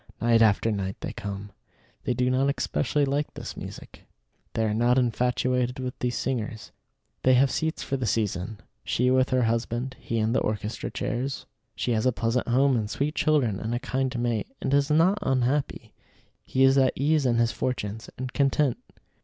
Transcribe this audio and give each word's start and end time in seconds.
Night 0.19 0.41
after 0.41 0.71
night 0.71 0.95
they 1.01 1.13
come. 1.13 1.51
They 2.05 2.15
do 2.15 2.31
not 2.31 2.51
especially 2.57 3.05
like 3.05 3.31
this 3.35 3.55
music. 3.55 4.07
They 4.53 4.65
are 4.65 4.73
not 4.73 4.97
infatuated 4.97 5.77
with 5.77 5.93
these 5.99 6.17
singers. 6.17 6.71
They 7.21 7.35
have 7.35 7.51
seats 7.51 7.83
for 7.83 7.97
the 7.97 8.07
season; 8.07 8.57
she 8.83 9.11
with 9.11 9.29
her 9.29 9.43
husband, 9.43 9.95
he 9.99 10.17
in 10.17 10.33
the 10.33 10.39
orchestra 10.39 10.89
chairs. 10.89 11.45
She 11.75 11.91
has 11.91 12.07
a 12.07 12.11
pleasant 12.11 12.47
home 12.47 12.75
and 12.75 12.89
sweet 12.89 13.13
children 13.13 13.59
and 13.59 13.75
a 13.75 13.79
kind 13.79 14.17
mate, 14.17 14.47
and 14.59 14.73
is 14.73 14.89
not 14.89 15.19
unhappy. 15.21 15.93
He 16.45 16.63
is 16.63 16.79
at 16.79 16.93
ease 16.95 17.27
in 17.27 17.35
his 17.35 17.51
fortunes, 17.51 18.09
and 18.17 18.33
content. 18.33 18.79